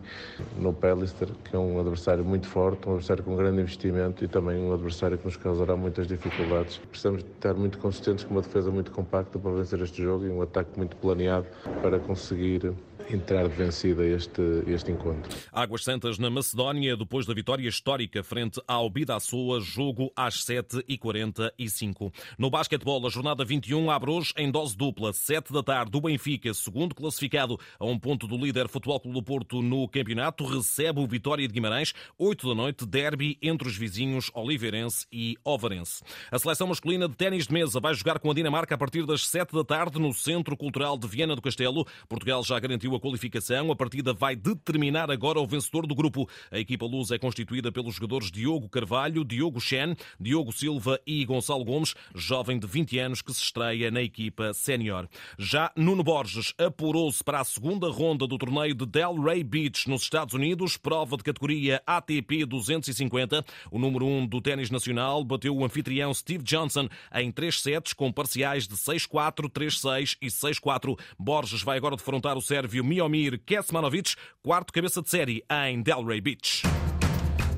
no 0.57 0.73
Pellister, 0.73 1.27
que 1.43 1.55
é 1.55 1.59
um 1.59 1.79
adversário 1.79 2.23
muito 2.23 2.47
forte, 2.47 2.87
um 2.87 2.91
adversário 2.91 3.23
com 3.23 3.35
grande 3.35 3.61
investimento 3.61 4.23
e 4.23 4.27
também 4.27 4.57
um 4.57 4.73
adversário 4.73 5.17
que 5.17 5.25
nos 5.25 5.37
causará 5.37 5.75
muitas 5.75 6.07
dificuldades. 6.07 6.79
Precisamos 6.89 7.21
estar 7.21 7.53
muito 7.53 7.77
consistentes 7.77 8.23
com 8.23 8.33
uma 8.33 8.41
defesa 8.41 8.71
muito 8.71 8.91
compacta 8.91 9.39
para 9.39 9.51
vencer 9.51 9.81
este 9.81 10.01
jogo 10.01 10.25
e 10.25 10.29
um 10.29 10.41
ataque 10.41 10.77
muito 10.77 10.95
planeado 10.97 11.45
para 11.81 11.99
conseguir 11.99 12.73
entrar 13.09 13.47
vencida 13.47 14.05
este, 14.05 14.41
este 14.67 14.91
encontro. 14.91 15.29
Águas 15.51 15.83
Santas 15.83 16.17
na 16.17 16.29
Macedónia, 16.29 16.97
depois 16.97 17.25
da 17.25 17.33
vitória 17.33 17.67
histórica 17.67 18.23
frente 18.23 18.61
ao 18.67 18.89
Bidassoa, 18.89 19.59
jogo 19.59 20.11
às 20.15 20.43
7h45. 20.45 22.11
No 22.37 22.49
basquetebol, 22.49 23.05
a 23.05 23.09
jornada 23.09 23.45
21 23.45 23.91
abre 23.91 24.09
hoje 24.09 24.33
em 24.37 24.49
dose 24.49 24.75
dupla, 24.75 25.13
7 25.13 25.53
da 25.53 25.61
tarde. 25.61 25.95
O 25.95 26.01
Benfica, 26.01 26.53
segundo 26.53 26.95
classificado 26.95 27.59
a 27.79 27.85
um 27.85 27.97
ponto 27.97 28.27
do 28.27 28.37
líder 28.37 28.67
Futebol 28.67 28.99
Clube 28.99 29.19
do 29.19 29.23
Porto 29.23 29.61
no 29.61 29.87
campeonato, 29.87 30.45
recebe 30.45 30.99
o 30.99 31.07
Vitória 31.07 31.47
de 31.47 31.53
Guimarães, 31.53 31.93
8 32.17 32.49
da 32.49 32.55
noite, 32.55 32.85
derby 32.85 33.37
entre 33.41 33.67
os 33.67 33.77
vizinhos 33.77 34.31
Oliveirense 34.33 35.05
e 35.11 35.37
Ovarense. 35.43 36.03
A 36.31 36.39
seleção 36.39 36.67
masculina 36.67 37.07
de 37.07 37.15
ténis 37.15 37.47
de 37.47 37.53
mesa 37.53 37.79
vai 37.79 37.93
jogar 37.93 38.19
com 38.19 38.31
a 38.31 38.33
Dinamarca 38.33 38.75
a 38.75 38.77
partir 38.77 39.05
das 39.05 39.27
7 39.27 39.53
da 39.53 39.63
tarde 39.63 39.99
no 39.99 40.13
Centro 40.13 40.57
Cultural 40.57 40.97
de 40.97 41.07
Viena 41.07 41.35
do 41.35 41.41
Castelo. 41.41 41.85
Portugal 42.07 42.43
já 42.43 42.59
garantiu 42.59 42.94
a 42.95 42.99
qualificação. 42.99 43.71
A 43.71 43.75
partida 43.75 44.13
vai 44.13 44.35
determinar 44.35 45.11
agora 45.11 45.39
o 45.39 45.45
vencedor 45.45 45.85
do 45.85 45.93
grupo. 45.93 46.27
A 46.51 46.59
equipa 46.59 46.85
luz 46.85 47.11
é 47.11 47.17
constituída 47.17 47.71
pelos 47.71 47.95
jogadores 47.95 48.31
Diogo 48.31 48.69
Carvalho, 48.69 49.23
Diogo 49.25 49.59
Chen, 49.59 49.95
Diogo 50.19 50.51
Silva 50.51 50.99
e 51.05 51.23
Gonçalo 51.25 51.65
Gomes, 51.65 51.93
jovem 52.13 52.57
de 52.57 52.67
20 52.67 52.99
anos 52.99 53.21
que 53.21 53.33
se 53.33 53.41
estreia 53.41 53.91
na 53.91 54.01
equipa 54.01 54.53
sénior. 54.53 55.07
Já 55.37 55.71
Nuno 55.75 56.03
Borges 56.03 56.53
apurou-se 56.57 57.23
para 57.23 57.41
a 57.41 57.43
segunda 57.43 57.89
ronda 57.89 58.25
do 58.25 58.37
torneio 58.37 58.73
de 58.73 58.85
Delray 58.85 59.43
Beach 59.43 59.89
nos 59.89 60.03
Estados 60.03 60.33
Unidos, 60.33 60.77
prova 60.77 61.17
de 61.17 61.23
categoria 61.23 61.81
ATP 61.85 62.45
250. 62.45 63.43
O 63.71 63.77
número 63.77 64.05
1 64.05 64.17
um 64.17 64.27
do 64.27 64.39
ténis 64.39 64.69
nacional 64.69 65.23
bateu 65.23 65.55
o 65.55 65.65
anfitrião 65.65 66.13
Steve 66.13 66.43
Johnson 66.43 66.87
em 67.13 67.31
três 67.31 67.61
sets 67.61 67.91
com 67.91 68.11
parciais 68.11 68.67
de 68.67 68.75
6-4, 68.75 69.49
3-6 69.49 70.17
e 70.21 70.27
6-4. 70.27 70.97
Borges 71.19 71.61
vai 71.61 71.77
agora 71.77 71.95
defrontar 71.95 72.37
o 72.37 72.41
sérvio 72.41 72.84
Miomir 72.85 73.41
Kesmanovic, 73.45 74.15
quarto 74.43 74.71
cabeça 74.71 75.01
de 75.01 75.09
série 75.09 75.43
em 75.67 75.81
Delray 75.81 76.21
Beach. 76.21 76.63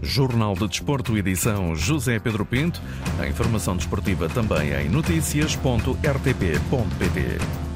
Jornal 0.01 0.53
de 0.53 0.67
Desporto, 0.67 1.17
edição 1.17 1.75
José 1.75 2.19
Pedro 2.19 2.45
Pinto. 2.45 2.81
A 3.19 3.27
informação 3.27 3.75
desportiva 3.75 4.29
também 4.29 4.71
em 4.73 4.89
notícias.rtp.pt. 4.89 7.66